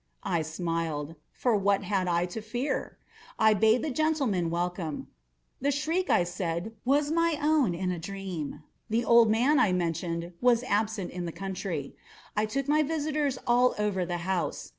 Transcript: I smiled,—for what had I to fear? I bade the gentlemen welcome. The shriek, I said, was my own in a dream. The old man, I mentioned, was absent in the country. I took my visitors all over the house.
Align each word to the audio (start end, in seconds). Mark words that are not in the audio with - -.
I 0.25 0.41
smiled,—for 0.41 1.55
what 1.57 1.83
had 1.83 2.07
I 2.07 2.25
to 2.25 2.41
fear? 2.41 2.97
I 3.37 3.53
bade 3.53 3.83
the 3.83 3.91
gentlemen 3.91 4.49
welcome. 4.49 5.09
The 5.59 5.69
shriek, 5.69 6.09
I 6.09 6.23
said, 6.23 6.73
was 6.83 7.11
my 7.11 7.37
own 7.39 7.75
in 7.75 7.91
a 7.91 7.99
dream. 7.99 8.63
The 8.89 9.05
old 9.05 9.29
man, 9.29 9.59
I 9.59 9.73
mentioned, 9.73 10.33
was 10.41 10.63
absent 10.63 11.11
in 11.11 11.25
the 11.25 11.31
country. 11.31 11.95
I 12.35 12.47
took 12.47 12.67
my 12.67 12.81
visitors 12.81 13.37
all 13.45 13.75
over 13.77 14.03
the 14.03 14.17
house. 14.25 14.69